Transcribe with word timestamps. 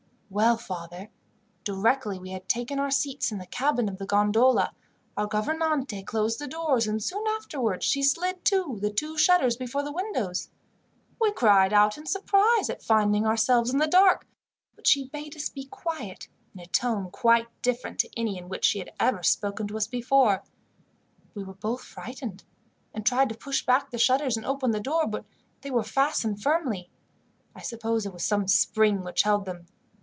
"Well, 0.33 0.55
father, 0.55 1.09
directly 1.65 2.17
we 2.17 2.29
had 2.29 2.47
taken 2.47 2.79
our 2.79 2.89
seats 2.89 3.33
in 3.33 3.37
the 3.37 3.45
cabin 3.45 3.89
of 3.89 3.97
the 3.97 4.05
gondola, 4.05 4.73
our 5.17 5.27
gouvernante 5.27 6.03
closed 6.03 6.39
the 6.39 6.47
doors, 6.47 6.87
and 6.87 7.03
soon 7.03 7.27
afterwards 7.27 7.83
she 7.85 8.01
slid 8.01 8.45
to 8.45 8.79
the 8.81 8.91
two 8.93 9.17
shutters 9.17 9.57
before 9.57 9.83
the 9.83 9.91
windows. 9.91 10.49
We 11.19 11.33
cried 11.33 11.73
out 11.73 11.97
in 11.97 12.05
surprise 12.05 12.69
at 12.69 12.81
finding 12.81 13.25
ourselves 13.25 13.73
in 13.73 13.79
the 13.79 13.87
dark, 13.89 14.25
but 14.73 14.87
she 14.87 15.09
bade 15.09 15.35
us 15.35 15.49
be 15.49 15.65
quiet, 15.65 16.29
in 16.53 16.61
a 16.61 16.65
tone 16.65 17.11
quite 17.11 17.47
different 17.61 17.99
to 17.99 18.09
any 18.15 18.37
in 18.37 18.47
which 18.47 18.63
she 18.63 18.79
had 18.79 18.93
ever 19.01 19.23
spoken 19.23 19.67
to 19.67 19.75
us 19.75 19.87
before. 19.87 20.45
We 21.35 21.43
were 21.43 21.55
both 21.55 21.81
frightened, 21.81 22.45
and 22.93 23.05
tried 23.05 23.27
to 23.27 23.35
push 23.35 23.65
back 23.65 23.91
the 23.91 23.97
shutters 23.97 24.37
and 24.37 24.45
open 24.45 24.71
the 24.71 24.79
door, 24.79 25.07
but 25.07 25.25
they 25.59 25.71
were 25.71 25.83
fastened 25.83 26.41
firmly. 26.41 26.89
I 27.53 27.59
suppose 27.59 28.03
there 28.03 28.13
was 28.13 28.23
some 28.23 28.47
spring 28.47 29.03
which 29.03 29.23
held 29.23 29.43
them. 29.43 29.65